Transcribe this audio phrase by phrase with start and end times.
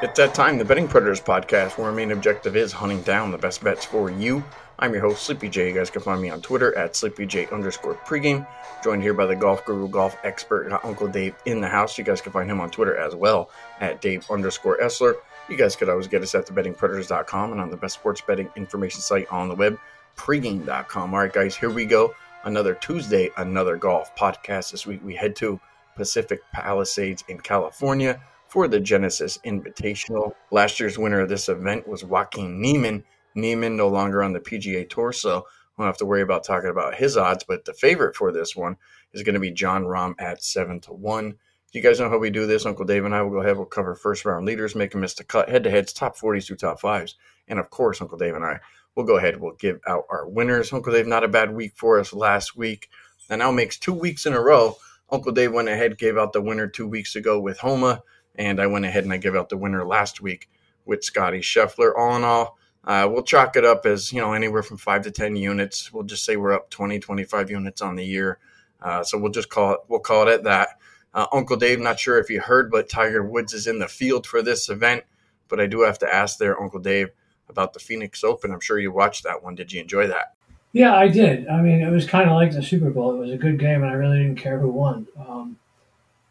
[0.00, 3.38] It's that time, the Betting Predators podcast, where our main objective is hunting down the
[3.38, 4.44] best bets for you.
[4.78, 5.70] I'm your host, Sleepy J.
[5.70, 8.46] You guys can find me on Twitter at SleepyJ underscore pregame.
[8.84, 11.98] Joined here by the golf guru, golf expert, uh, Uncle Dave in the house.
[11.98, 15.14] You guys can find him on Twitter as well at Dave underscore Essler.
[15.48, 19.00] You guys could always get us at thebettingpredators.com and on the best sports betting information
[19.00, 19.80] site on the web,
[20.16, 21.12] pregame.com.
[21.12, 22.14] All right, guys, here we go.
[22.44, 24.70] Another Tuesday, another golf podcast.
[24.70, 25.58] This week we head to
[25.96, 30.32] Pacific Palisades in California for the Genesis Invitational.
[30.50, 33.04] Last year's winner of this event was Joaquin Niemann.
[33.34, 36.70] Niemann no longer on the PGA Tour, so we don't have to worry about talking
[36.70, 37.44] about his odds.
[37.44, 38.76] But the favorite for this one
[39.12, 41.36] is going to be Jon Rahm at seven to one.
[41.72, 42.64] You guys know how we do this.
[42.64, 43.56] Uncle Dave and I will go ahead.
[43.56, 46.56] We'll cover first round leaders, make them miss cut, head to heads, top 40s through
[46.56, 47.16] top fives.
[47.46, 48.58] And of course, Uncle Dave and I
[48.94, 49.38] will go ahead.
[49.38, 50.72] We'll give out our winners.
[50.72, 52.88] Uncle Dave, not a bad week for us last week.
[53.28, 54.76] That now makes two weeks in a row.
[55.10, 58.02] Uncle Dave went ahead, gave out the winner two weeks ago with Homa.
[58.38, 60.48] And I went ahead and I gave out the winner last week
[60.86, 61.92] with Scotty Scheffler.
[61.96, 65.10] All in all, uh, we'll chalk it up as, you know, anywhere from five to
[65.10, 65.92] 10 units.
[65.92, 68.38] We'll just say we're up 20, 25 units on the year.
[68.80, 70.68] Uh, so we'll just call it, we'll call it at that.
[71.12, 74.26] Uh, Uncle Dave, not sure if you heard, but Tiger Woods is in the field
[74.26, 75.04] for this event.
[75.48, 77.10] But I do have to ask there, Uncle Dave,
[77.48, 78.52] about the Phoenix Open.
[78.52, 79.54] I'm sure you watched that one.
[79.54, 80.34] Did you enjoy that?
[80.72, 81.48] Yeah, I did.
[81.48, 83.14] I mean, it was kind of like the Super Bowl.
[83.14, 85.06] It was a good game, and I really didn't care who won.
[85.18, 85.56] Um,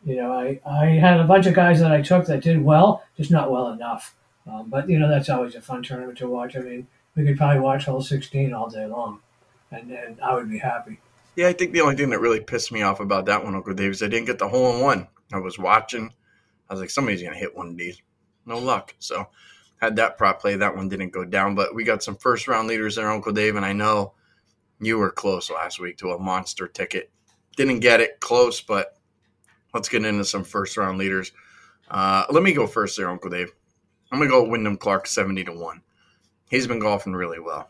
[0.08, 3.04] you know, I, I had a bunch of guys that I took that did well,
[3.18, 4.16] just not well enough.
[4.50, 6.56] Um, but, you know, that's always a fun tournament to watch.
[6.56, 9.20] I mean, we could probably watch hole 16 all day long,
[9.70, 11.00] and, and I would be happy.
[11.36, 13.74] Yeah, I think the only thing that really pissed me off about that one, Uncle
[13.74, 15.08] Dave, is I didn't get the hole in one.
[15.34, 16.14] I was watching.
[16.70, 18.02] I was like, somebody's going to hit one of these.
[18.46, 18.96] No luck.
[19.00, 19.28] So
[19.82, 20.56] had that prop play.
[20.56, 21.54] That one didn't go down.
[21.54, 24.14] But we got some first round leaders there, Uncle Dave, and I know
[24.80, 27.12] you were close last week to a monster ticket.
[27.58, 28.97] Didn't get it close, but
[29.74, 31.32] let's get into some first round leaders.
[31.90, 33.52] Uh, let me go first there, Uncle Dave.
[34.12, 35.82] I'm going to go Wyndham Clark 70 to 1.
[36.50, 37.70] He's been golfing really well.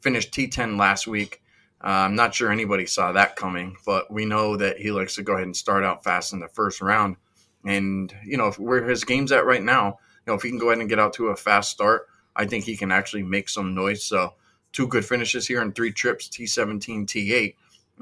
[0.00, 1.42] Finished T10 last week.
[1.82, 5.22] Uh, I'm not sure anybody saw that coming, but we know that he likes to
[5.22, 7.16] go ahead and start out fast in the first round.
[7.64, 10.70] And, you know, where his game's at right now, you know, if he can go
[10.70, 13.74] ahead and get out to a fast start, I think he can actually make some
[13.74, 14.04] noise.
[14.04, 14.34] So,
[14.72, 17.54] two good finishes here in three trips T17, T8.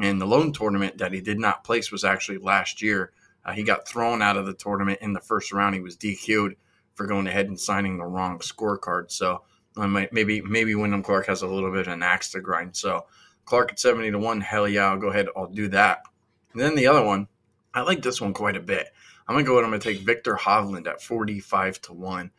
[0.03, 3.13] And the lone tournament that he did not place was actually last year
[3.45, 5.75] uh, he got thrown out of the tournament in the first round.
[5.75, 6.57] He was DQ'd
[6.95, 9.11] for going ahead and signing the wrong scorecard.
[9.11, 9.43] So
[9.77, 12.77] maybe maybe Wyndham Clark has a little bit of an axe to grind.
[12.77, 13.07] So
[13.45, 16.03] Clark at seventy to one, hell yeah, I'll go ahead, I'll do that.
[16.53, 17.29] And then the other one,
[17.75, 18.89] I like this one quite a bit.
[19.27, 19.65] I'm gonna go ahead.
[19.65, 22.31] I'm gonna take Viktor Hovland at forty five to one.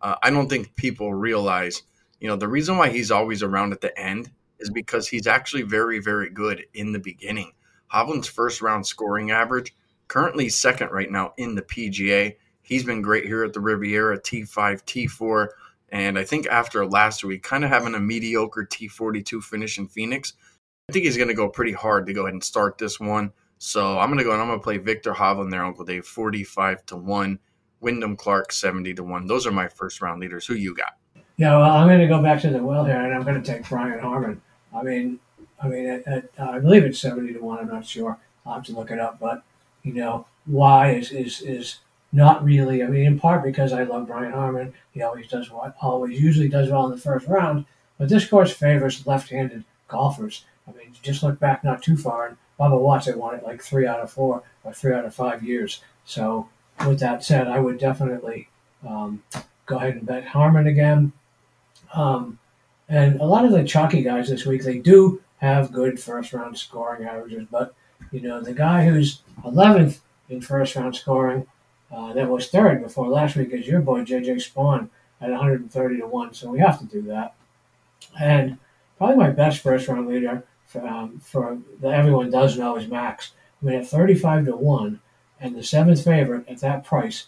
[0.00, 1.82] Uh, I don't think people realize,
[2.20, 5.62] you know, the reason why he's always around at the end is because he's actually
[5.62, 7.52] very, very good in the beginning.
[7.92, 9.74] Hovland's first round scoring average
[10.08, 12.36] currently second right now in the PGA.
[12.62, 14.48] He's been great here at the Riviera, T5,
[14.84, 15.48] T4.
[15.90, 20.32] And I think after last week, kind of having a mediocre T42 finish in Phoenix,
[20.88, 23.32] I think he's going to go pretty hard to go ahead and start this one.
[23.58, 26.06] So I'm going to go and I'm going to play Viktor Hovland there, Uncle Dave,
[26.06, 27.38] 45 to 1.
[27.80, 29.26] Wyndham Clark, 70 to 1.
[29.26, 30.46] Those are my first round leaders.
[30.46, 30.94] Who you got?
[31.36, 33.52] Yeah, well, I'm going to go back to the well here, and I'm going to
[33.52, 34.40] take Brian Harman.
[34.74, 35.20] I mean,
[35.62, 36.02] I mean,
[36.38, 37.58] I believe it's 70 to 1.
[37.58, 38.18] I'm not sure.
[38.46, 39.20] I'll have to look it up.
[39.20, 39.42] But
[39.84, 41.78] you know, why is, is, is
[42.12, 44.72] not really, I mean, in part because I love Brian Harman.
[44.92, 47.66] He always does what, always usually does well in the first round.
[47.98, 50.44] But this course favors left handed golfers.
[50.66, 53.86] I mean, just look back not too far, and Bubba Watson won it like three
[53.86, 55.82] out of four or three out of five years.
[56.04, 56.48] So,
[56.86, 58.48] with that said, I would definitely
[58.86, 59.22] um,
[59.66, 61.12] go ahead and bet Harman again.
[61.92, 62.38] Um,
[62.88, 66.58] and a lot of the chalky guys this week, they do have good first round
[66.58, 67.74] scoring averages, but
[68.12, 71.46] you know, the guy who's 11th in first round scoring,
[71.92, 74.88] uh, that was third before last week, is your boy JJ Spaun
[75.20, 76.34] at 130 to 1.
[76.34, 77.34] So we have to do that.
[78.18, 78.58] And
[78.98, 83.32] probably my best first round leader for, um, for that everyone does know is Max.
[83.62, 85.00] I mean, at 35 to 1
[85.40, 87.26] and the seventh favorite at that price,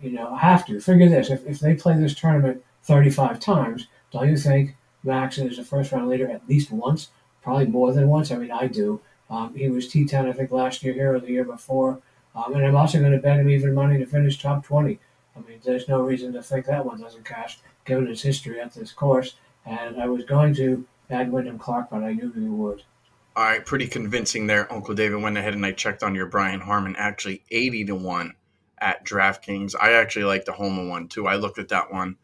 [0.00, 0.80] you know, I have to.
[0.80, 5.58] Figure this if, if they play this tournament 35 times, don't you think Max is
[5.58, 7.08] a first round leader at least once?
[7.42, 8.30] Probably more than once.
[8.30, 9.00] I mean, I do.
[9.32, 12.00] Um, he was T10, I think, last year here or the year before.
[12.34, 14.98] Um, and I'm also going to bet him even money to finish top 20.
[15.34, 18.74] I mean, there's no reason to think that one doesn't cash, given his history at
[18.74, 19.36] this course.
[19.64, 22.82] And I was going to add Wyndham Clark, but I knew he would.
[23.34, 25.22] All right, pretty convincing there, Uncle David.
[25.22, 28.34] Went ahead and I checked on your Brian Harman, actually 80 to 1
[28.82, 29.74] at DraftKings.
[29.80, 31.26] I actually like the Homa one too.
[31.26, 32.16] I looked at that one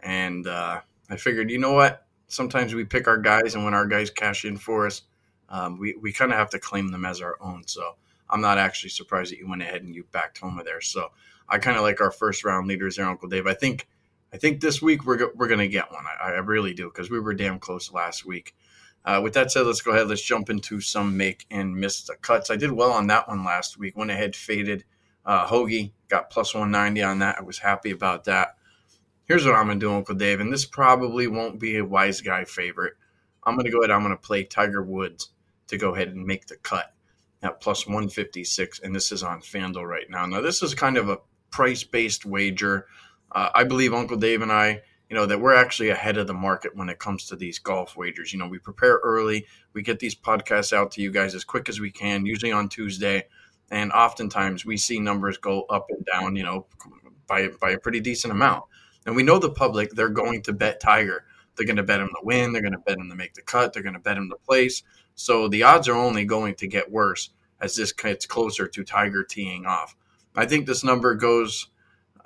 [0.00, 2.04] and uh, I figured, you know what?
[2.26, 5.02] Sometimes we pick our guys, and when our guys cash in for us,
[5.48, 7.66] um, we, we kind of have to claim them as our own.
[7.66, 7.96] So
[8.28, 10.80] I'm not actually surprised that you went ahead and you backed Homa there.
[10.80, 11.10] So
[11.48, 13.46] I kind of like our first round leaders there, Uncle Dave.
[13.46, 13.86] I think
[14.32, 16.04] I think this week we're, we're going to get one.
[16.20, 18.54] I, I really do because we were damn close last week.
[19.04, 20.08] Uh, with that said, let's go ahead.
[20.08, 22.50] Let's jump into some make and miss the cuts.
[22.50, 23.96] I did well on that one last week.
[23.96, 24.84] Went ahead, faded
[25.24, 27.38] uh, Hoge, got plus 190 on that.
[27.38, 28.56] I was happy about that.
[29.26, 32.20] Here's what I'm going to do, Uncle Dave, and this probably won't be a wise
[32.20, 32.94] guy favorite.
[33.44, 33.90] I'm going to go ahead.
[33.90, 35.30] I'm going to play Tiger Woods
[35.68, 36.92] to go ahead and make the cut
[37.42, 40.26] at plus 156, and this is on FanDuel right now.
[40.26, 41.18] Now, this is kind of a
[41.50, 42.86] price based wager.
[43.32, 46.34] Uh, I believe Uncle Dave and I, you know, that we're actually ahead of the
[46.34, 48.32] market when it comes to these golf wagers.
[48.32, 51.68] You know, we prepare early, we get these podcasts out to you guys as quick
[51.68, 53.24] as we can, usually on Tuesday.
[53.70, 56.66] And oftentimes we see numbers go up and down, you know,
[57.26, 58.64] by, by a pretty decent amount.
[59.06, 61.24] And we know the public, they're going to bet Tiger.
[61.56, 62.52] They're going to bet him to win.
[62.52, 63.72] They're going to bet him to make the cut.
[63.72, 64.82] They're going to bet him to place.
[65.16, 67.30] So the odds are only going to get worse
[67.60, 69.96] as this gets closer to Tiger teeing off.
[70.36, 71.68] I think this number goes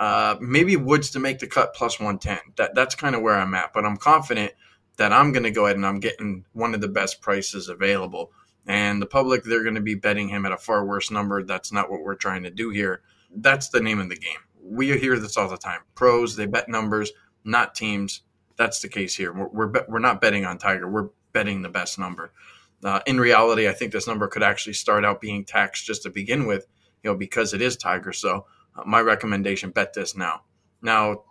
[0.00, 2.38] uh, maybe Woods to make the cut plus 110.
[2.56, 4.52] That that's kind of where I'm at, but I'm confident
[4.96, 8.32] that I'm going to go ahead and I'm getting one of the best prices available.
[8.66, 11.42] And the public, they're going to be betting him at a far worse number.
[11.42, 13.02] That's not what we're trying to do here.
[13.34, 14.38] That's the name of the game.
[14.62, 15.80] We hear this all the time.
[15.94, 17.12] Pros, they bet numbers,
[17.44, 18.22] not teams.
[18.56, 19.32] That's the case here.
[19.32, 20.88] We're, we're, we're not betting on Tiger.
[20.88, 22.32] We're betting the best number.
[22.82, 26.10] Uh, in reality, I think this number could actually start out being taxed just to
[26.10, 26.66] begin with,
[27.02, 28.12] you know, because it is Tiger.
[28.12, 28.46] So
[28.76, 30.42] uh, my recommendation, bet this now.
[30.82, 31.24] Now,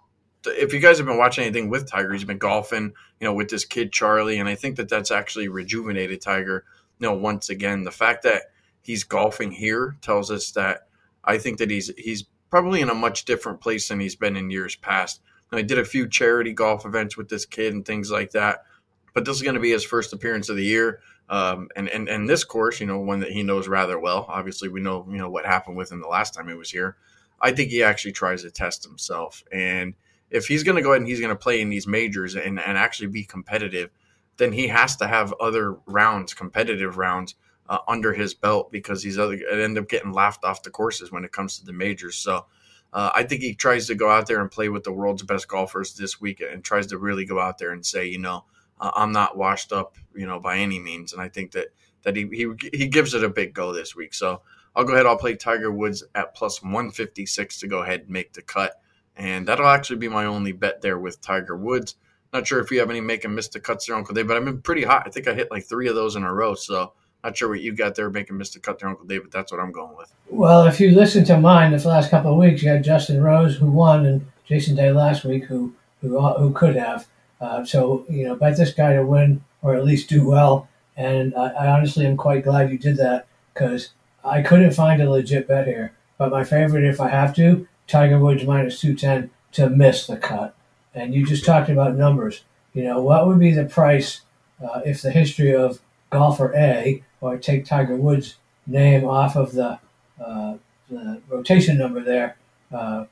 [0.46, 3.50] if you guys have been watching anything with Tiger, he's been golfing, you know, with
[3.50, 6.66] this kid Charlie, and I think that that's actually rejuvenated Tiger.
[7.00, 8.44] You know, once again, the fact that
[8.82, 10.88] he's golfing here tells us that
[11.24, 14.50] I think that he's he's probably in a much different place than he's been in
[14.50, 15.22] years past.
[15.52, 18.66] I did a few charity golf events with this kid and things like that,
[19.14, 21.02] but this is going to be his first appearance of the year.
[21.30, 24.26] Um, and, and and this course, you know, one that he knows rather well.
[24.28, 26.98] Obviously, we know you know what happened with him the last time he was here.
[27.40, 29.94] I think he actually tries to test himself, and
[30.32, 32.60] if he's going to go ahead and he's going to play in these majors and,
[32.60, 33.90] and actually be competitive,
[34.38, 37.36] then he has to have other rounds, competitive rounds,
[37.68, 41.24] uh, under his belt because he's other end up getting laughed off the courses when
[41.24, 42.16] it comes to the majors.
[42.16, 42.46] So.
[42.92, 45.48] Uh, I think he tries to go out there and play with the world's best
[45.48, 48.46] golfers this week and tries to really go out there and say, you know,
[48.80, 51.14] uh, I'm not washed up, you know, by any means.
[51.14, 51.68] And I think that
[52.04, 54.14] that he, he he gives it a big go this week.
[54.14, 54.42] So
[54.76, 55.06] I'll go ahead.
[55.06, 58.82] I'll play Tiger Woods at plus 156 to go ahead and make the cut,
[59.16, 61.96] and that'll actually be my only bet there with Tiger Woods.
[62.32, 64.38] Not sure if you have any make and miss the cuts there, Uncle Dave, but
[64.38, 65.04] I've been pretty hot.
[65.06, 66.54] I think I hit like three of those in a row.
[66.54, 66.94] So
[67.24, 69.52] not sure what you got there making miss the cut there, Uncle Dave, but that's
[69.52, 70.14] what I'm going with.
[70.30, 73.58] Well, if you listen to mine the last couple of weeks, you had Justin Rose
[73.58, 77.08] who won and Jason Day last week who who who could have.
[77.40, 80.68] Uh, so, you know, bet this guy to win or at least do well.
[80.98, 83.90] And I, I honestly am quite glad you did that because
[84.24, 85.94] I couldn't find a legit bet here.
[86.18, 90.56] But my favorite, if I have to, Tiger Woods minus 210 to miss the cut.
[90.94, 92.44] And you just talked about numbers.
[92.74, 94.22] You know, what would be the price
[94.64, 98.36] uh, if the history of golfer A, or take Tiger Woods'
[98.68, 99.80] name off of the,
[100.24, 100.56] uh,
[100.90, 102.38] the rotation number there,
[102.72, 103.06] uh,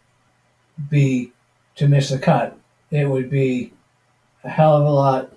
[0.89, 1.31] be
[1.75, 2.57] to miss the cut?
[2.91, 3.73] It would be
[4.47, 5.33] a hell of a lot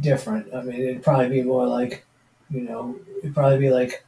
[0.00, 0.52] different.
[0.54, 2.04] I mean, it'd probably be more like,
[2.50, 4.04] you know, it'd probably be like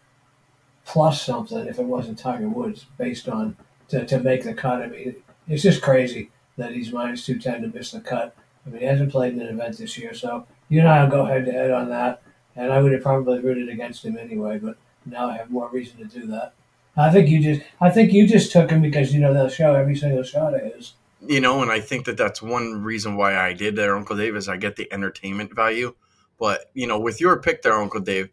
[0.86, 3.56] plus something if it wasn't Tiger Woods based on
[3.88, 4.82] to, to make the cut.
[4.82, 8.34] I mean, it's just crazy that he's minus 210 to miss the cut.
[8.66, 11.10] I mean, he hasn't played in an event this year, so you and I will
[11.10, 12.22] go head to head on that.
[12.56, 15.98] And I would have probably rooted against him anyway, but now I have more reason
[15.98, 16.54] to do that.
[16.96, 19.74] I think you just, I think you just took him because you know they'll show
[19.74, 20.94] every single shot of his
[21.26, 24.36] you know, and I think that that's one reason why I did there, Uncle Dave,
[24.36, 25.94] is I get the entertainment value.
[26.38, 28.30] But you know, with your pick there, Uncle Dave,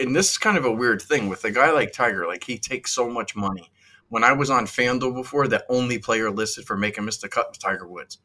[0.00, 2.58] and this is kind of a weird thing with a guy like Tiger, like he
[2.58, 3.70] takes so much money.
[4.08, 7.48] When I was on FanDuel before, the only player listed for making miss the cut
[7.48, 8.18] was Tiger Woods.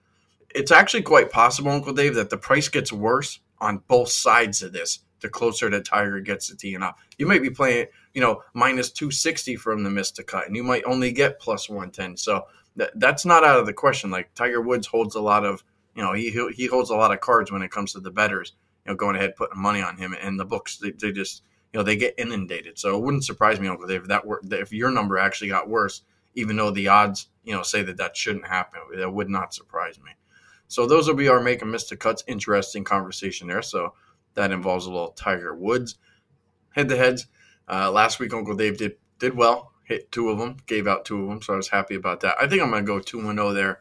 [0.53, 4.73] It's actually quite possible, Uncle Dave, that the price gets worse on both sides of
[4.73, 4.99] this.
[5.19, 8.91] The closer that Tiger gets to teeing off, you might be playing, you know, minus
[8.91, 12.15] two sixty from the miss to cut, and you might only get plus one ten.
[12.17, 12.43] So
[12.77, 14.09] that, that's not out of the question.
[14.09, 15.63] Like Tiger Woods holds a lot of,
[15.95, 18.53] you know, he he holds a lot of cards when it comes to the bettors.
[18.85, 21.43] You know, going ahead putting money on him, and the books they, they just
[21.73, 22.79] you know they get inundated.
[22.79, 25.67] So it wouldn't surprise me, Uncle Dave, if that were if your number actually got
[25.67, 26.03] worse,
[26.35, 28.79] even though the odds you know say that that shouldn't happen.
[28.95, 30.11] That would not surprise me.
[30.69, 32.23] So those will be our make and miss cuts.
[32.27, 33.61] Interesting conversation there.
[33.61, 33.93] So
[34.35, 35.97] that involves a little Tiger Woods
[36.71, 37.27] head to heads.
[37.67, 41.23] Uh, last week, Uncle Dave did did well hit two of them, gave out two
[41.23, 42.35] of them, so I was happy about that.
[42.39, 43.79] I think I'm going to go 2 0 there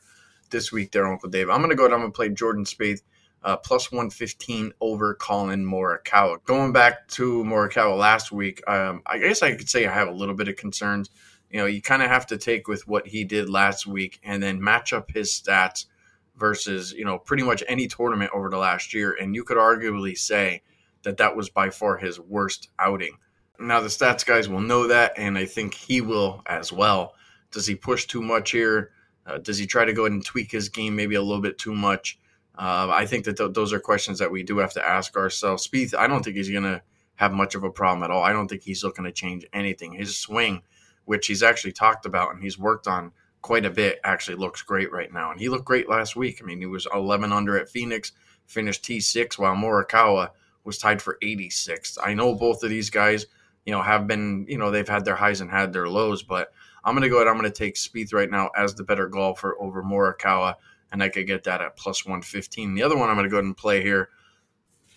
[0.50, 1.50] this week, there, Uncle Dave.
[1.50, 3.02] I'm going to go, I'm going to play Jordan Spieth.
[3.42, 6.42] Uh, plus 115 over Collin Morikawa.
[6.46, 10.12] Going back to Morikawa last week, um, I guess I could say I have a
[10.12, 11.10] little bit of concerns.
[11.50, 14.42] you know, you kind of have to take with what he did last week and
[14.42, 15.86] then match up his stats
[16.36, 19.16] versus, you know, pretty much any tournament over the last year.
[19.20, 20.62] And you could arguably say
[21.02, 23.16] that that was by far his worst outing.
[23.58, 27.14] Now, the stats guys will know that, and I think he will as well.
[27.50, 28.90] Does he push too much here?
[29.26, 31.58] Uh, does he try to go ahead and tweak his game maybe a little bit
[31.58, 32.18] too much?
[32.56, 35.66] Uh, I think that th- those are questions that we do have to ask ourselves.
[35.66, 36.82] Spieth, I don't think he's going to
[37.16, 38.22] have much of a problem at all.
[38.22, 39.92] I don't think he's looking to change anything.
[39.92, 40.62] His swing,
[41.04, 44.92] which he's actually talked about and he's worked on quite a bit, actually looks great
[44.92, 45.30] right now.
[45.30, 46.40] And he looked great last week.
[46.40, 48.12] I mean, he was 11 under at Phoenix,
[48.46, 50.30] finished T6, while Morikawa
[50.64, 51.98] was tied for 86th.
[52.02, 53.26] I know both of these guys,
[53.66, 56.52] you know, have been, you know, they've had their highs and had their lows, but
[56.82, 57.28] I'm going to go ahead.
[57.28, 60.54] I'm going to take Spieth right now as the better golfer over Morikawa,
[60.92, 62.74] and I could get that at plus 115.
[62.74, 64.08] The other one I'm going to go ahead and play here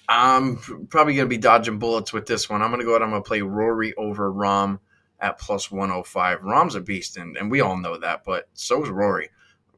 [0.10, 0.58] I'm
[0.88, 2.64] probably going to be dodging bullets with this one.
[2.64, 3.04] I'm going to go ahead.
[3.04, 4.80] I'm going to play Rory over Rahm
[5.20, 6.40] at plus 105.
[6.40, 9.30] Rahm's a beast, and, and we all know that, but so is Rory.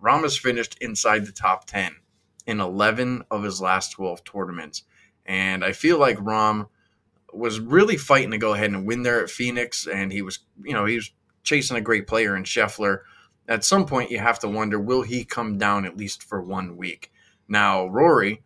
[0.02, 1.94] Rahm has finished inside the top 10
[2.48, 4.84] in 11 of his last 12 tournaments.
[5.26, 6.70] And I feel like Rahm
[7.34, 10.74] was really fighting to go ahead and win there at Phoenix, and he was, you
[10.74, 11.12] know, he was
[11.44, 13.00] chasing a great player in Scheffler.
[13.48, 16.78] At some point, you have to wonder, will he come down at least for one
[16.78, 17.12] week?
[17.48, 18.44] Now, Rory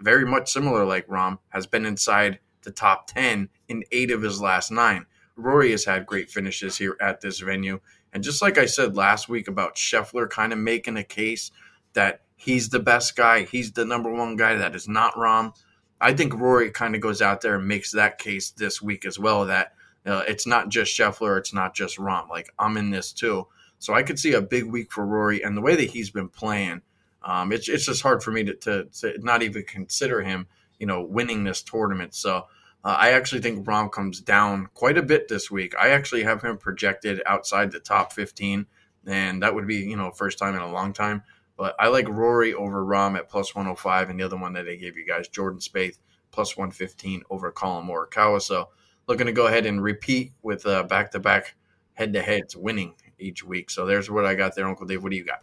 [0.00, 4.40] very much similar like Rahm, has been inside the top 10 in eight of his
[4.40, 5.06] last nine.
[5.36, 7.80] Rory has had great finishes here at this venue.
[8.12, 11.50] And just like I said last week about Scheffler kind of making a case
[11.92, 15.52] that he's the best guy, he's the number one guy that is not Rahm,
[16.00, 19.18] I think Rory kind of goes out there and makes that case this week as
[19.18, 19.72] well that
[20.04, 22.28] uh, it's not just Scheffler, it's not just Rahm.
[22.28, 23.46] Like, I'm in this too.
[23.78, 25.42] So I could see a big week for Rory.
[25.42, 26.82] And the way that he's been playing–
[27.26, 30.46] um, it's it's just hard for me to, to, to not even consider him,
[30.78, 32.14] you know, winning this tournament.
[32.14, 32.46] So
[32.84, 35.74] uh, I actually think Rahm comes down quite a bit this week.
[35.76, 38.66] I actually have him projected outside the top 15,
[39.06, 41.24] and that would be you know first time in a long time.
[41.56, 44.74] But I like Rory over Rahm at plus 105, and the other one that I
[44.74, 45.98] gave you guys, Jordan Spieth,
[46.30, 48.42] plus 115 over Collin Morikawa.
[48.42, 48.68] So
[49.06, 51.54] looking to go ahead and repeat with back to back
[51.94, 53.70] head to heads winning each week.
[53.70, 55.02] So there's what I got there, Uncle Dave.
[55.02, 55.42] What do you got?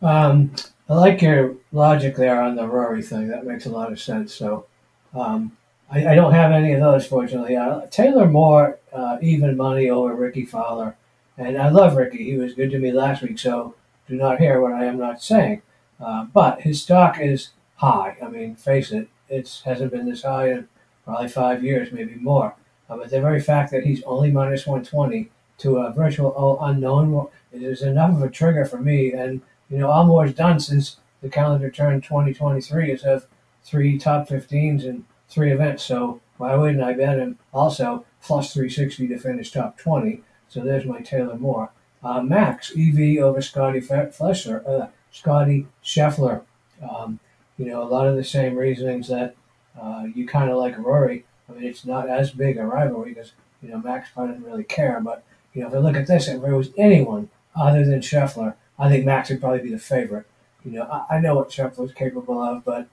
[0.00, 0.52] Um,
[0.88, 3.28] I like your logic there on the Rory thing.
[3.28, 4.34] That makes a lot of sense.
[4.34, 4.66] So
[5.14, 5.56] um,
[5.90, 7.56] I, I, don't have any of those, fortunately.
[7.56, 10.96] Uh, Taylor Moore, uh, even money over Rickie Fowler.
[11.36, 12.24] And I love Rickie.
[12.24, 13.74] He was good to me last week, so
[14.08, 15.62] do not hear what I am not saying.
[16.00, 18.16] Uh, but his stock is high.
[18.22, 20.68] I mean, face it, it hasn't been this high in
[21.04, 22.54] probably five years, maybe more.
[22.88, 27.82] Uh, but the very fact that he's only minus 120 to a virtual unknown is
[27.82, 29.12] enough of a trigger for me.
[29.12, 33.26] And you know, all Moore's done since the calendar turned 2023 is have
[33.64, 35.84] three top 15s in three events.
[35.84, 40.22] So why wouldn't I bet him also plus 360 to finish top 20?
[40.48, 41.70] So there's my Taylor Moore.
[42.02, 46.42] Uh, Max EV over Scotty Flesher, uh, Scotty Scheffler.
[46.88, 47.18] Um,
[47.56, 49.34] you know, a lot of the same reasonings that
[49.80, 51.24] uh, you kind of like Rory.
[51.48, 54.64] I mean, it's not as big a rivalry because you know Max probably didn't really
[54.64, 55.00] care.
[55.00, 58.54] But you know, if I look at this, if it was anyone other than Scheffler,
[58.78, 60.26] I think Max would probably be the favorite.
[60.64, 62.88] You know, I, I know what Scheffler's capable of, but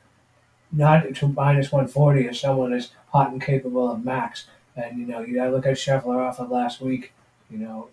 [0.71, 4.45] not to minus 140 as someone as hot and capable of Max.
[4.75, 7.13] And, you know, you got to look at Scheffler off of last week.
[7.49, 7.89] You know,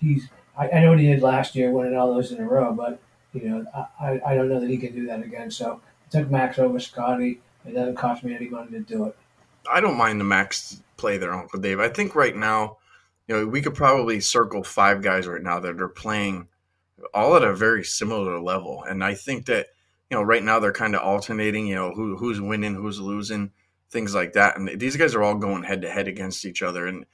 [0.00, 2.72] he's, I, I know what he did last year, winning all those in a row,
[2.72, 3.00] but,
[3.32, 3.64] you know,
[4.00, 5.50] I, I don't know that he can do that again.
[5.50, 7.40] So I took Max over Scotty.
[7.66, 9.16] It doesn't cost me any money to do it.
[9.70, 11.80] I don't mind the Max play there, Uncle Dave.
[11.80, 12.78] I think right now,
[13.26, 16.46] you know, we could probably circle five guys right now that are playing
[17.12, 18.84] all at a very similar level.
[18.84, 19.66] And I think that,
[20.10, 23.50] you know, right now they're kind of alternating, you know, who, who's winning, who's losing,
[23.90, 24.56] things like that.
[24.56, 26.86] And these guys are all going head to head against each other.
[26.86, 27.04] And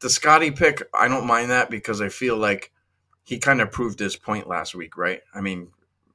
[0.00, 2.72] the Scotty pick, I don't mind that because I feel like
[3.24, 5.20] he kind of proved his point last week, right?
[5.34, 5.68] I mean,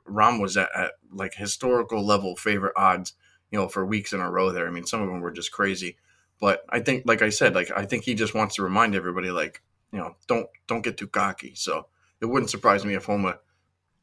[0.08, 3.14] Rahm was at, at like historical level favorite odds,
[3.52, 4.68] you know, for weeks in a row there.
[4.68, 5.98] I mean, some of them were just crazy.
[6.40, 9.32] But I think, like I said, like I think he just wants to remind everybody,
[9.32, 9.62] like,
[9.92, 11.54] you know, don't don't get too cocky.
[11.56, 11.88] So
[12.20, 13.38] it wouldn't surprise me if Homa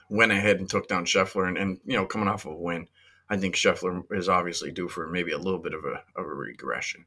[0.08, 1.48] went ahead and took down Scheffler.
[1.48, 2.88] And, and you know, coming off of a win,
[3.28, 6.34] I think Scheffler is obviously due for maybe a little bit of a, of a
[6.34, 7.06] regression.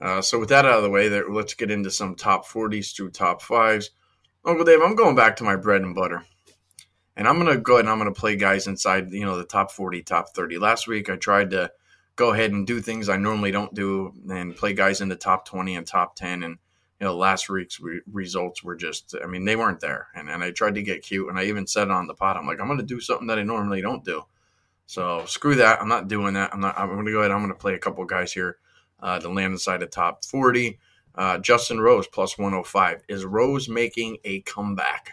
[0.00, 2.94] Uh, so with that out of the way, there, let's get into some top 40s
[2.94, 3.90] through top fives.
[4.44, 6.24] Uncle Dave, I'm going back to my bread and butter.
[7.16, 9.36] And I'm going to go ahead and I'm going to play guys inside, you know,
[9.36, 10.58] the top 40, top 30.
[10.58, 11.70] Last week, I tried to
[12.16, 15.46] go ahead and do things I normally don't do and play guys in the top
[15.46, 16.42] 20 and top 10.
[16.42, 16.58] And
[17.00, 20.08] you know, last week's re- results were just, I mean, they weren't there.
[20.14, 21.28] And, and I tried to get cute.
[21.28, 23.38] And I even said on the pot, I'm like, I'm going to do something that
[23.38, 24.22] I normally don't do.
[24.86, 25.80] So screw that.
[25.80, 26.52] I'm not doing that.
[26.52, 27.30] I'm not, I'm going to go ahead.
[27.30, 28.58] I'm going to play a couple guys here
[29.04, 30.78] uh, to land inside the top 40.
[31.14, 33.02] Uh, Justin Rose plus 105.
[33.08, 35.12] Is Rose making a comeback?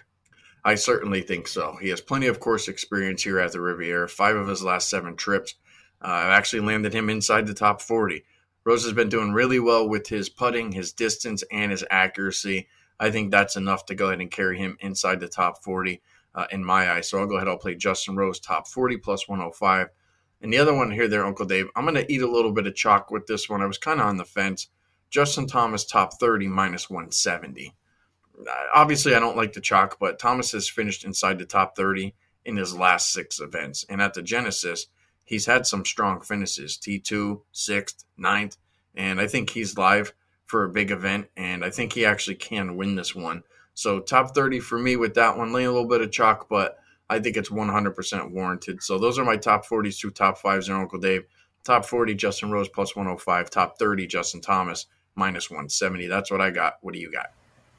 [0.63, 1.75] I certainly think so.
[1.81, 4.07] He has plenty of course experience here at the Riviera.
[4.07, 5.55] Five of his last seven trips.
[6.03, 8.23] Uh, I've actually landed him inside the top 40.
[8.63, 12.67] Rose has been doing really well with his putting, his distance, and his accuracy.
[12.99, 16.01] I think that's enough to go ahead and carry him inside the top 40
[16.35, 17.09] uh, in my eyes.
[17.09, 17.47] So I'll go ahead.
[17.47, 19.87] I'll play Justin Rose top 40 plus 105.
[20.41, 22.67] And the other one here, there, Uncle Dave, I'm going to eat a little bit
[22.67, 23.61] of chalk with this one.
[23.61, 24.67] I was kind of on the fence.
[25.09, 27.75] Justin Thomas top 30 minus 170.
[28.39, 32.15] Uh, obviously, I don't like the chalk, but Thomas has finished inside the top 30
[32.45, 33.85] in his last six events.
[33.87, 34.87] And at the Genesis,
[35.25, 38.57] he's had some strong finishes T2, 6th, 9th.
[38.95, 40.13] And I think he's live
[40.51, 43.43] for a big event, and I think he actually can win this one.
[43.73, 46.77] So top 30 for me with that one, laying a little bit of chalk, but
[47.11, 48.81] I think it's 100% warranted.
[48.81, 51.25] So those are my top 40s, two top fives there, Uncle Dave.
[51.65, 53.49] Top 40, Justin Rose plus 105.
[53.49, 56.07] Top 30, Justin Thomas minus 170.
[56.07, 56.75] That's what I got.
[56.79, 57.33] What do you got?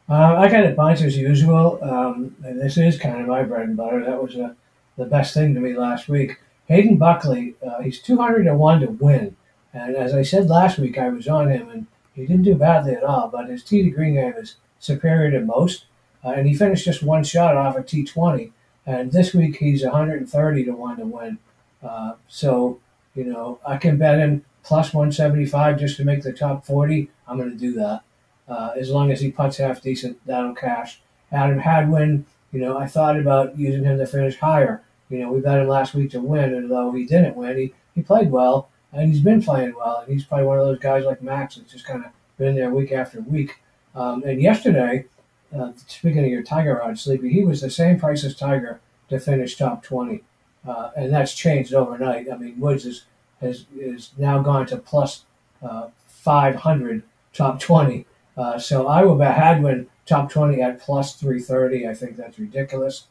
[0.06, 1.78] Uh, I got bunch as usual.
[1.82, 4.04] Um, and this is kind of my bread and butter.
[4.04, 4.52] That was uh,
[4.98, 6.38] the best thing to me last week.
[6.66, 9.34] Hayden Buckley, uh, he's 200 to 1 to win.
[9.72, 12.92] And as I said last week, I was on him, and he didn't do badly
[12.92, 15.86] at all, but his tee to green game is superior to most.
[16.22, 18.52] Uh, and he finished just one shot off a T20.
[18.86, 21.38] And this week he's 130 to 1 to win.
[21.82, 22.80] Uh, so,
[23.14, 27.10] you know, I can bet him plus 175 just to make the top 40.
[27.26, 28.02] I'm going to do that.
[28.48, 31.00] Uh, as long as he puts half decent, that'll cash.
[31.30, 34.82] Adam Hadwin, you know, I thought about using him to finish higher.
[35.08, 37.74] You know, we bet him last week to win, and though he didn't win, he,
[37.94, 40.00] he played well and he's been playing well.
[40.00, 42.70] And he's probably one of those guys like Max that's just kind of been there
[42.70, 43.58] week after week.
[43.94, 45.06] Um, and yesterday,
[45.56, 49.20] uh, speaking of your Tiger Rod Sleepy, he was the same price as Tiger to
[49.20, 50.22] finish top 20.
[50.66, 52.30] Uh, and that's changed overnight.
[52.30, 53.04] I mean, Woods is,
[53.40, 55.24] has is now gone to plus,
[55.62, 58.06] uh, 500 top 20.
[58.36, 61.88] Uh, so I will bet Hadwin top 20 at plus 330.
[61.88, 63.06] I think that's ridiculous.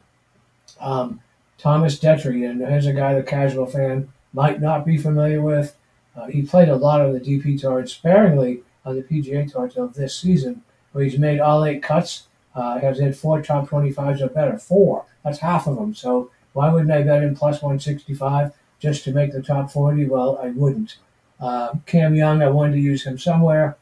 [0.80, 1.20] Um,
[1.58, 5.76] Thomas Detry, and here's a guy the casual fan might not be familiar with.
[6.16, 9.88] Uh, he played a lot on the DP Tour, sparingly on the PGA Tour until
[9.88, 12.28] this season, where he's made all eight cuts.
[12.54, 14.58] Uh, has had four top 25s or better.
[14.58, 15.06] Four.
[15.24, 15.94] That's half of them.
[15.94, 20.06] So why wouldn't I bet him plus 165 just to make the top 40?
[20.06, 20.98] Well, I wouldn't.
[21.40, 23.78] Uh, Cam Young, I wanted to use him somewhere.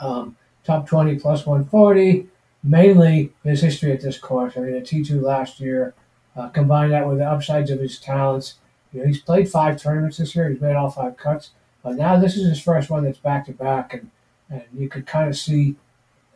[0.00, 2.28] Um, top 20 plus 140.
[2.62, 4.54] Mainly his history at this course.
[4.56, 5.94] I mean, a T2 last year.
[6.36, 8.56] Uh, combine that with the upsides of his talents
[8.96, 10.48] you know, he's played five tournaments this year.
[10.48, 11.50] He's made all five cuts.
[11.82, 14.10] But now this is his first one that's back to back, and
[14.48, 15.76] and you could kind of see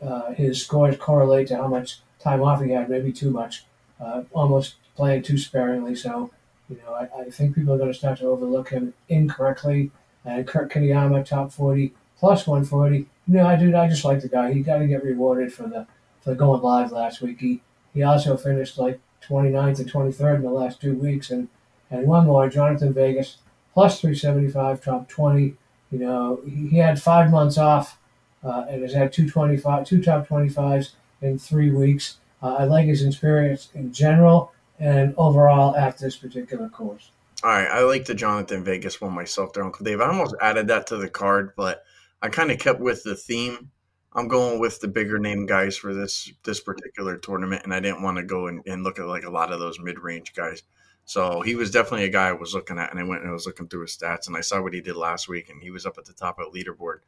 [0.02, 3.64] uh, his scores correlate to how much time off he had, maybe too much,
[4.00, 5.94] uh, almost playing too sparingly.
[5.94, 6.30] So,
[6.68, 9.90] you know, I, I think people are going to start to overlook him incorrectly.
[10.24, 12.98] And Kurt Kitayama, top 40, plus 140.
[12.98, 13.74] You know, I do.
[13.74, 14.52] I just like the guy.
[14.52, 15.86] He got to get rewarded for the
[16.22, 17.40] for going live last week.
[17.40, 17.62] He
[17.94, 21.48] he also finished like 29th and 23rd in the last two weeks, and
[21.90, 23.38] and one more, Jhonattan Vegas,
[23.72, 25.54] plus 375, top 20.
[25.90, 27.98] You know, he had five months off
[28.44, 32.18] uh, and has had two 25, two top 25s in three weeks.
[32.42, 37.10] Uh, I like his experience in general and overall at this particular course.
[37.42, 40.00] All right, I like the Jhonattan Vegas one myself there, Uncle Dave.
[40.00, 41.84] I almost added that to the card, but
[42.20, 43.70] I kind of kept with the theme.
[44.12, 48.02] I'm going with the bigger name guys for this this particular tournament, and I didn't
[48.02, 50.62] want to go and, and look at like a lot of those mid range guys.
[51.06, 53.32] So he was definitely a guy I was looking at, and I went and I
[53.32, 55.70] was looking through his stats, and I saw what he did last week, and he
[55.70, 56.98] was up at the top of the leaderboard.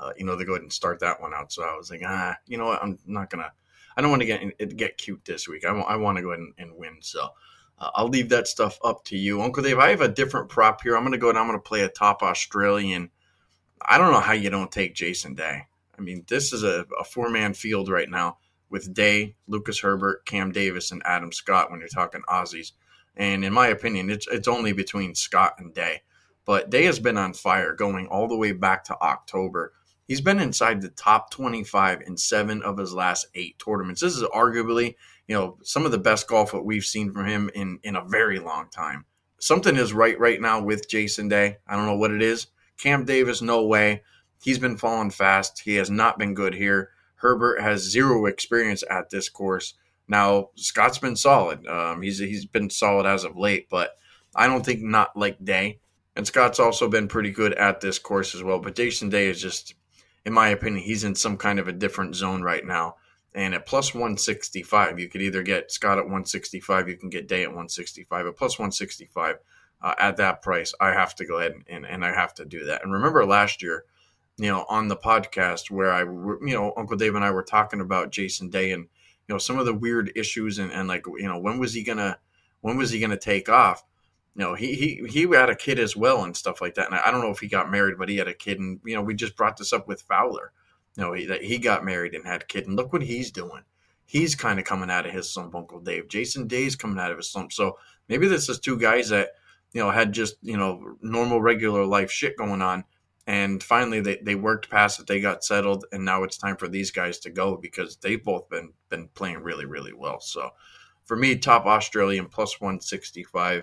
[0.00, 1.52] Uh, you know, they go ahead and start that one out.
[1.52, 2.82] So I was like, ah, you know what?
[2.82, 3.52] I'm not gonna.
[3.96, 5.64] I don't want to get get cute this week.
[5.64, 6.96] I, I want to go ahead and, and win.
[7.00, 7.28] So
[7.78, 9.78] uh, I'll leave that stuff up to you, Uncle Dave.
[9.78, 10.96] I have a different prop here.
[10.96, 13.10] I'm gonna go and I'm gonna play a top Australian.
[13.82, 15.66] I don't know how you don't take Jason Day.
[15.98, 18.38] I mean, this is a, a four man field right now
[18.70, 21.70] with Day, Lucas Herbert, Cam Davis, and Adam Scott.
[21.70, 22.72] When you're talking Aussies.
[23.16, 26.02] And in my opinion, it's it's only between Scott and Day.
[26.46, 29.74] But Day has been on fire going all the way back to October.
[30.10, 34.00] He's been inside the top 25 in seven of his last eight tournaments.
[34.00, 34.96] This is arguably,
[35.28, 38.04] you know, some of the best golf that we've seen from him in in a
[38.04, 39.04] very long time.
[39.38, 41.58] Something is right right now with Jason Day.
[41.64, 42.48] I don't know what it is.
[42.76, 44.02] Cam Davis, no way.
[44.42, 45.60] He's been falling fast.
[45.60, 46.90] He has not been good here.
[47.14, 49.74] Herbert has zero experience at this course.
[50.08, 51.64] Now Scott's been solid.
[51.68, 53.92] Um, he's he's been solid as of late, but
[54.34, 55.78] I don't think not like Day.
[56.16, 58.58] And Scott's also been pretty good at this course as well.
[58.58, 59.74] But Jason Day is just,
[60.24, 62.96] in my opinion, he's in some kind of a different zone right now.
[63.34, 67.42] And at plus 165, you could either get Scott at 165, you can get Day
[67.42, 68.26] at 165.
[68.26, 69.36] At plus 165,
[69.82, 72.64] uh, at that price, I have to go ahead and, and, I have to do
[72.66, 72.82] that.
[72.82, 73.84] And remember last year,
[74.36, 77.80] you know, on the podcast where I, you know, Uncle Dave and I were talking
[77.80, 81.28] about Jason Day and, you know, some of the weird issues and, and like, you
[81.28, 82.18] know, when was he gonna,
[82.62, 83.84] when was he gonna take off?
[84.34, 86.86] You know, he he he had a kid as well and stuff like that.
[86.86, 88.58] And I don't know if he got married, but he had a kid.
[88.58, 90.52] And you know, we just brought this up with Fowler.
[90.96, 93.30] You know, he, that he got married and had a kid, and look what he's
[93.30, 93.62] doing.
[94.06, 96.08] He's kind of coming out of his slump, Uncle Dave.
[96.08, 97.52] Jason Day's coming out of his slump.
[97.52, 99.30] So maybe this is two guys that
[99.72, 102.84] you know had just you know normal regular life shit going on
[103.26, 106.68] and finally they, they worked past it they got settled and now it's time for
[106.68, 110.50] these guys to go because they've both been been playing really really well so
[111.04, 113.62] for me top australian plus 165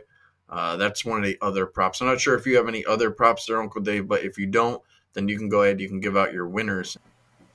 [0.49, 3.11] uh, that's one of the other props i'm not sure if you have any other
[3.11, 4.81] props there uncle dave but if you don't
[5.13, 6.97] then you can go ahead you can give out your winners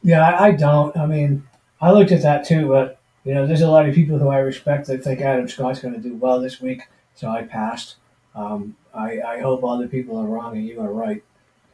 [0.02, 1.46] yeah i, I don't i mean
[1.80, 4.38] i looked at that too but you know there's a lot of people who i
[4.38, 6.82] respect that think adam scott's going to do well this week
[7.14, 7.96] so i passed
[8.34, 11.22] um, I, I hope other people are wrong and you are right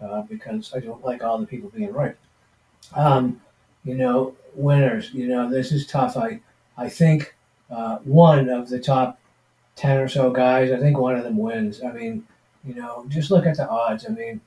[0.00, 2.16] uh, because I don't like all the people being right.
[2.94, 3.40] Um,
[3.84, 5.12] you know, winners.
[5.12, 6.16] You know, this is tough.
[6.16, 6.40] I
[6.76, 7.34] I think
[7.70, 9.18] uh, one of the top
[9.78, 10.72] ten or so guys.
[10.72, 11.82] I think one of them wins.
[11.82, 12.26] I mean,
[12.64, 14.04] you know, just look at the odds.
[14.06, 14.40] I mean,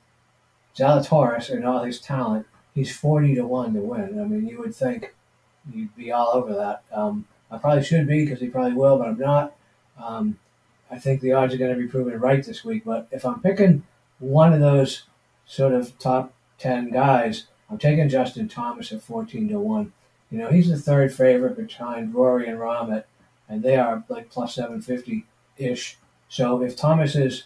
[0.76, 4.20] Zalatoris and all his talent, he's forty to one to win.
[4.20, 5.14] I mean, you would think
[5.72, 6.82] you'd be all over that.
[6.92, 9.54] Um, I probably should be because he probably will, but I'm not.
[10.02, 10.38] Um,
[10.90, 12.84] I think the odds are going to be proven right this week.
[12.84, 13.84] But if I'm picking
[14.18, 15.04] one of those
[15.46, 19.92] sort of top 10 guys, I'm taking Justin Thomas at 14 to 1.
[20.30, 23.04] You know, he's the third favorite behind Rory and Rahm,
[23.52, 25.26] and they are like plus 750
[25.58, 25.98] ish.
[26.30, 27.44] So if Thomas is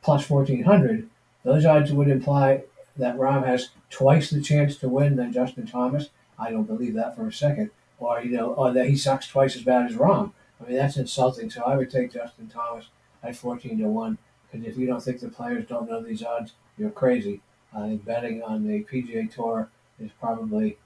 [0.00, 1.10] plus 1400,
[1.42, 2.62] those odds would imply
[2.96, 6.10] that Rahm has twice the chance to win than Justin Thomas.
[6.38, 7.70] I don't believe that for a second.
[7.98, 10.32] Or, you know, or that he sucks twice as bad as Rahm.
[10.60, 11.50] I mean, that's insulting.
[11.50, 12.86] So I would take Justin Thomas
[13.24, 14.18] at 14 to 1.
[14.52, 17.40] Because if you don't think the players don't know these odds, you're crazy.
[17.76, 20.78] Uh, betting on the PGA Tour is probably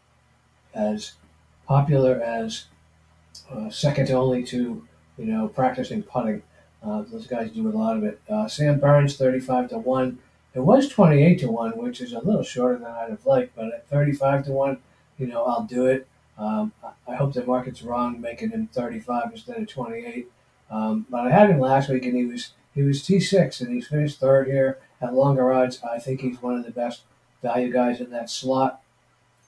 [0.73, 1.13] as
[1.67, 2.67] popular as
[3.51, 4.87] uh, second only to,
[5.19, 6.43] you know, practicing putting.
[6.83, 8.21] Uh, those guys do a lot of it.
[8.29, 10.19] Uh, Sam Burns, 35 to 1.
[10.55, 13.67] It was 28 to 1, which is a little shorter than I'd have liked, but
[13.67, 14.79] at 35 to 1,
[15.19, 16.07] you know, I'll do it.
[16.39, 16.73] Um,
[17.09, 20.31] I hope the market's wrong, making him 35 instead of 28.
[20.71, 23.89] Um, but I had him last week, and he was he was T6, and he's
[23.89, 25.81] finished third here at longer odds.
[25.83, 27.03] I think he's one of the best
[27.43, 28.83] value guys in that slot.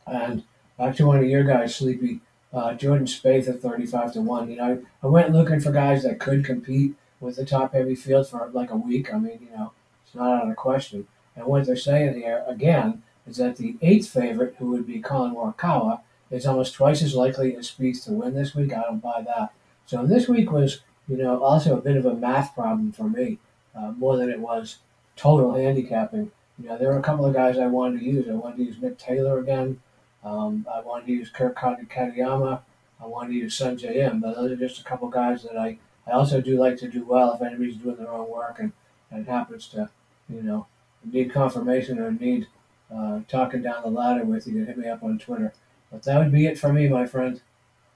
[0.06, 0.44] And
[0.78, 2.20] back to one of your guys, Sleepy,
[2.52, 4.50] uh, Jordan Spieth at 35 to 1.
[4.50, 8.28] You know, I went looking for guys that could compete with the top heavy field
[8.28, 9.12] for like a week.
[9.12, 9.72] I mean, you know,
[10.04, 11.06] it's not out of the question.
[11.36, 15.34] And what they're saying here, again, is that the eighth favorite, who would be Collin
[15.34, 18.72] Morikawa, is almost twice as likely as Spieth to win this week.
[18.72, 19.52] I don't buy that.
[19.86, 23.38] So this week was, you know, also a bit of a math problem for me,
[23.74, 24.78] uh, more than it was
[25.16, 26.30] total handicapping.
[26.60, 28.28] You know, there were a couple of guys I wanted to use.
[28.28, 29.80] I wanted to use Nick Taylor again.
[30.28, 32.60] Um, I wanted to use Kirk Kitayama.
[33.00, 34.20] I wanted to use Sungjae Im.
[34.20, 37.04] But those are just a couple guys that I, I also do like to do
[37.04, 38.72] well if anybody's doing their own work and,
[39.10, 39.88] and happens to,
[40.28, 40.66] you know,
[41.04, 42.46] need confirmation or need
[42.94, 45.52] uh, talking down the ladder with you, can hit me up on Twitter.
[45.90, 47.40] But that would be it for me, my friend.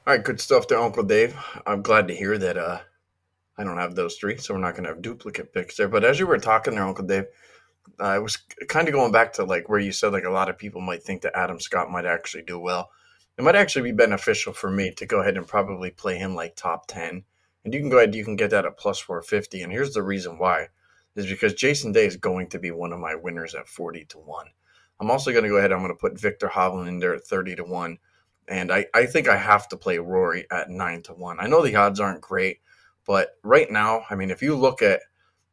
[0.06, 1.36] All right, good stuff there, Uncle Dave.
[1.66, 2.80] I'm glad to hear that uh,
[3.58, 5.88] I don't have those three, so we're not going to have duplicate picks there.
[5.88, 7.26] But as you were talking there, Uncle Dave,
[8.00, 8.36] Uh, I was
[8.68, 11.02] kind of going back to like where you said like a lot of people might
[11.02, 12.90] think that Adam Scott might actually do well.
[13.38, 16.54] It might actually be beneficial for me to go ahead and probably play him like
[16.54, 17.24] top 10.
[17.64, 19.62] And you can go ahead, you can get that at plus 450.
[19.62, 20.68] And here's the reason why
[21.14, 24.18] is because Jason Day is going to be one of my winners at 40 to
[24.18, 24.46] 1.
[25.00, 25.72] I'm also going to go ahead.
[25.72, 27.98] I'm going to put Viktor Hovland in there at 30 to 1.
[28.48, 31.38] And I, I think I have to play Rory at 9 to 1.
[31.40, 32.60] I know the odds aren't great,
[33.06, 35.00] but right now, I mean, if you look at,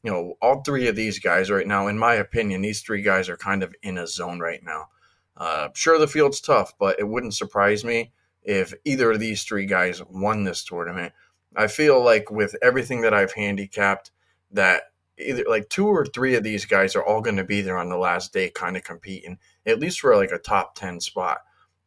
[0.04, 3.30] you know, all three of these guys right now, in my opinion, these three guys
[3.30, 4.88] are kind of in a zone right now.
[5.36, 8.12] Uh, sure, the field's tough, but it wouldn't surprise me
[8.44, 11.14] if either of these three guys won this tournament.
[11.56, 14.12] I feel like with everything that I've handicapped,
[14.52, 14.84] that
[15.18, 17.90] either like two or three of these guys are all going to be there on
[17.90, 21.40] the last day, kind of competing at least for like a top ten spot.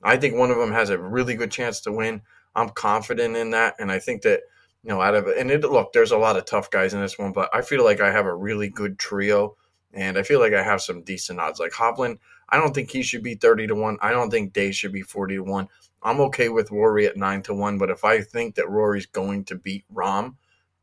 [0.02, 2.22] I think one of them has a really good chance to win.
[2.54, 4.42] I'm confident in that, and I think that
[4.82, 5.38] you know out of it.
[5.38, 7.84] and it look, there's a lot of tough guys in this one, but I feel
[7.84, 9.56] like I have a really good trio,
[9.92, 11.60] and I feel like I have some decent odds.
[11.60, 12.18] Like Hovland,
[12.48, 13.98] I don't think he should be thirty to one.
[14.00, 15.68] I don't think Day should be forty to one.
[16.02, 19.44] I'm okay with Rory at nine to one, but if I think that Rory's going
[19.44, 20.34] to beat Rahm,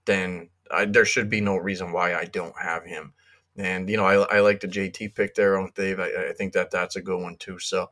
[0.06, 3.14] then I, there should be no reason why I don't have him.
[3.58, 6.00] And you know, I, I like the JT pick there on Dave.
[6.00, 7.60] I, I think that that's a good one too.
[7.60, 7.90] So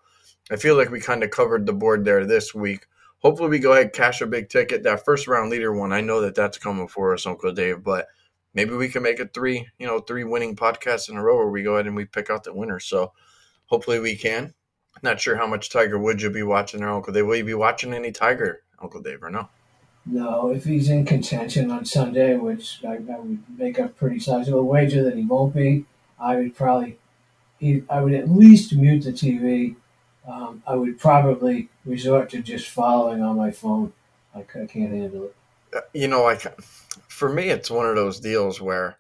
[0.50, 2.88] I feel like we kind of covered the board there this week.
[3.20, 4.84] Hopefully, we go ahead cash a big ticket.
[4.84, 7.84] That first round leader one, I know that that's coming for us, Uncle Dave.
[7.84, 8.08] But
[8.54, 11.50] maybe we can make it three, you know, three winning podcasts in a row where
[11.50, 12.80] we go ahead and we pick out the winner.
[12.80, 13.14] So
[13.66, 14.54] hopefully we can.
[15.04, 17.26] Not sure how much Tiger Woods you'll be watching there, Uncle Dave.
[17.26, 19.50] Will you be watching any Tiger, Uncle Dave, or no?
[20.06, 24.64] No, if he's in contention on Sunday, which I, I would make a pretty sizable
[24.64, 25.86] wager that he won't be,
[26.20, 26.98] I would probably,
[27.60, 29.76] he, I would at least mute the TV.
[30.28, 33.94] Um, I would probably resort to just following on my phone.
[34.36, 35.36] i can't handle it.
[35.74, 36.46] Uh, You know, like
[37.08, 38.98] for me, it's one of those deals where,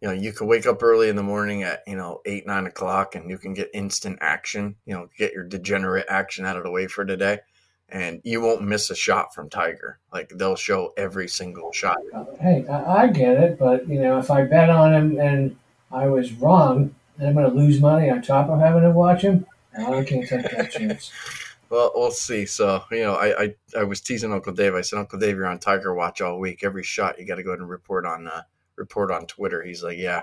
[0.00, 2.66] you know, you can wake up early in the morning at you know eight nine
[2.66, 4.76] o'clock, and you can get instant action.
[4.84, 7.40] You know, get your degenerate action out of the way for today,
[7.88, 9.98] and you won't miss a shot from Tiger.
[10.12, 11.98] Like they'll show every single shot.
[12.12, 15.56] Uh, hey, I, I get it, but you know, if I bet on him and
[15.90, 19.22] I was wrong, then I'm going to lose money on top of having to watch
[19.22, 19.46] him.
[19.78, 21.10] I take that chance.
[21.72, 22.44] Well, we'll see.
[22.44, 24.74] So, you know, I, I, I was teasing Uncle Dave.
[24.74, 26.62] I said, Uncle Dave, you're on Tiger Watch all week.
[26.62, 28.42] Every shot, you got to go ahead and report on uh,
[28.76, 29.62] report on Twitter.
[29.62, 30.20] He's like, yeah,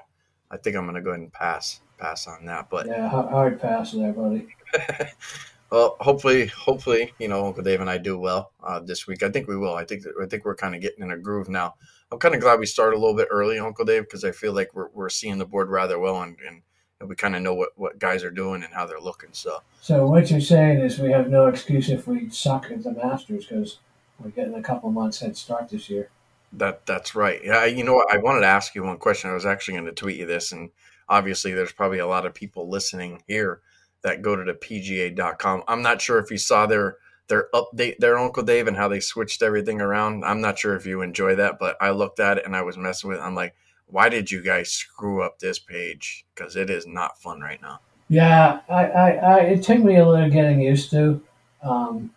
[0.51, 2.69] I think I'm going to go ahead and pass pass on that.
[2.69, 4.47] But Yeah, ha- hard pass there, buddy.
[5.71, 9.23] well, hopefully, hopefully, you know, Uncle Dave and I do well uh, this week.
[9.23, 9.73] I think we will.
[9.73, 11.73] I think I think we're kind of getting in a groove now.
[12.11, 14.53] I'm kind of glad we started a little bit early, Uncle Dave, because I feel
[14.53, 16.61] like we're, we're seeing the board rather well, and, and
[17.05, 19.29] we kind of know what, what guys are doing and how they're looking.
[19.31, 22.91] So, So what you're saying is we have no excuse if we suck at the
[22.91, 23.79] Masters because
[24.19, 26.09] we're getting a couple months head start this year.
[26.53, 27.39] That that's right.
[27.43, 28.11] Yeah, you know what?
[28.11, 29.29] I wanted to ask you one question.
[29.29, 30.71] I was actually going to tweet you this, and
[31.07, 33.61] obviously, there's probably a lot of people listening here
[34.01, 35.63] that go to the PGA.com.
[35.67, 38.99] I'm not sure if you saw their their update their Uncle Dave, and how they
[38.99, 40.25] switched everything around.
[40.25, 42.77] I'm not sure if you enjoy that, but I looked at it and I was
[42.77, 43.19] messing with.
[43.19, 43.23] It.
[43.23, 43.53] I'm like,
[43.89, 46.25] why did you guys screw up this page?
[46.33, 47.79] Because it is not fun right now.
[48.07, 51.21] Yeah, I, I, I it took me a little getting used to.
[51.61, 52.11] Um,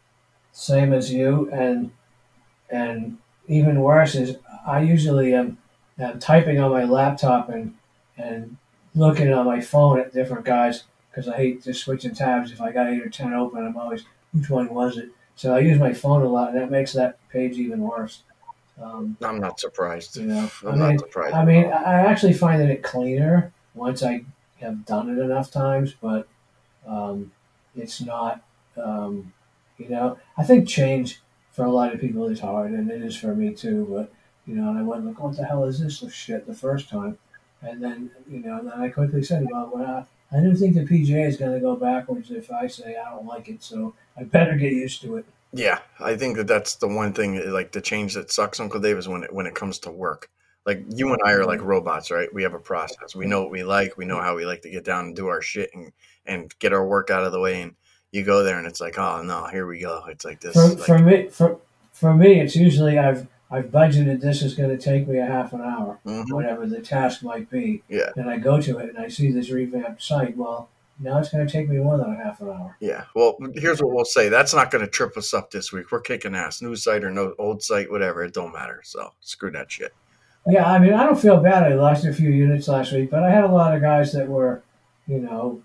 [0.52, 1.90] same as you, and
[2.70, 5.58] and even worse is I usually am,
[5.98, 7.74] am typing on my laptop and
[8.16, 8.56] and
[8.94, 12.52] looking on my phone at different guys because I hate just switching tabs.
[12.52, 15.10] If I got eight or ten open, I'm always which one was it?
[15.34, 18.22] So I use my phone a lot, and that makes that page even worse.
[18.82, 20.16] Um, I'm not surprised.
[20.16, 21.34] you know, I'm I mean, not surprised.
[21.34, 24.24] I mean, I actually find that it cleaner once I
[24.56, 26.26] have done it enough times, but
[26.86, 27.32] um,
[27.76, 28.42] it's not.
[28.76, 29.32] Um,
[29.78, 33.16] you know, I think change for a lot of people is hard, and it is
[33.16, 33.86] for me too.
[33.90, 34.12] But
[34.46, 37.18] you know, and I went like, "What the hell is this shit?" the first time,
[37.60, 40.84] and then you know, and then I quickly said, "Well, well I don't think the
[40.84, 44.24] PGA is going to go backwards if I say I don't like it, so I
[44.24, 47.80] better get used to it." Yeah, I think that that's the one thing, like the
[47.80, 50.30] change that sucks, Uncle Dave, is when it when it comes to work.
[50.64, 52.32] Like you and I are like robots, right?
[52.32, 53.14] We have a process.
[53.14, 53.96] We know what we like.
[53.96, 55.92] We know how we like to get down and do our shit and
[56.24, 57.60] and get our work out of the way.
[57.60, 57.74] And
[58.12, 60.04] you go there, and it's like, oh no, here we go.
[60.08, 60.54] It's like this.
[60.54, 61.58] For, like, for me, for
[61.92, 65.52] for me, it's usually I've I've budgeted this is going to take me a half
[65.52, 67.82] an hour, mhm, whatever the task might be.
[67.88, 68.10] Yeah.
[68.16, 70.36] And I go to it and I see this revamped site.
[70.36, 72.76] Well, now it's going to take me more than a half an hour.
[72.80, 73.04] Yeah.
[73.14, 74.28] Well, here's what we'll say.
[74.28, 75.90] That's not going to trip us up this week.
[75.90, 76.62] We're kicking ass.
[76.62, 78.22] New site or no old site, whatever.
[78.22, 78.80] It don't matter.
[78.84, 79.92] So screw that shit.
[80.46, 81.62] Yeah, I mean, I don't feel bad.
[81.62, 84.28] I lost a few units last week, but I had a lot of guys that
[84.28, 84.62] were,
[85.06, 85.62] you know,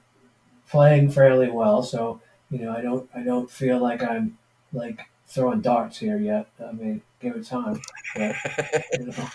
[0.70, 1.82] playing fairly well.
[1.82, 4.38] So you know, I don't I don't feel like I'm
[4.74, 6.48] like throwing darts here yet.
[6.66, 7.82] I mean, give it time.
[8.16, 8.36] But,
[8.94, 9.30] you know,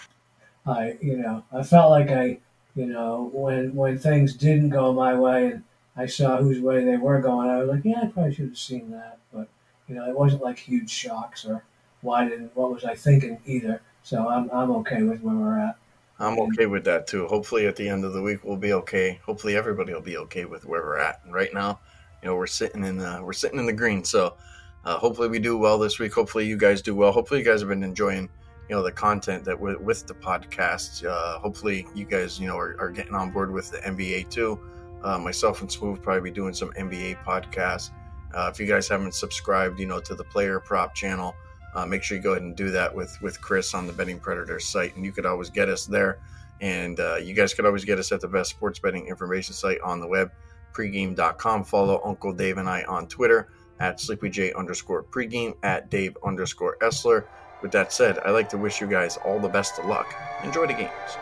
[0.66, 2.38] I you know I felt like I
[2.74, 5.64] you know when when things didn't go my way and
[5.96, 8.58] I saw whose way they were going, I was like, yeah, I probably should have
[8.58, 9.18] seen that.
[9.32, 9.48] But
[9.88, 11.64] you know, it wasn't like huge shocks or
[12.00, 13.80] why didn't what was I thinking either.
[14.02, 15.76] So I'm I'm okay with where we're at.
[16.18, 17.26] I'm okay with that too.
[17.26, 19.20] Hopefully, at the end of the week, we'll be okay.
[19.24, 21.20] Hopefully, everybody will be okay with where we're at.
[21.24, 21.80] And right now,
[22.22, 24.04] you know, we're sitting in the we're sitting in the green.
[24.04, 24.36] So,
[24.84, 26.14] uh, hopefully, we do well this week.
[26.14, 27.12] Hopefully, you guys do well.
[27.12, 28.28] Hopefully, you guys have been enjoying
[28.68, 31.04] you know the content that with, with the podcast.
[31.04, 34.60] Uh, hopefully, you guys you know are, are getting on board with the NBA too.
[35.04, 37.90] Uh, myself and Smooth probably be doing some NBA podcasts.
[38.34, 41.34] Uh, if you guys haven't subscribed, you know, to the Player Prop channel,
[41.74, 44.18] uh, make sure you go ahead and do that with with Chris on the Betting
[44.18, 46.18] Predator site, and you could always get us there.
[46.60, 49.80] And uh, you guys could always get us at the best sports betting information site
[49.80, 50.30] on the web,
[50.72, 51.64] pregame.com.
[51.64, 53.48] Follow Uncle Dave and I on Twitter
[53.80, 57.24] at sleepyj underscore pregame at Dave underscore Essler.
[57.62, 60.14] With that said, I'd like to wish you guys all the best of luck.
[60.44, 61.16] Enjoy the games.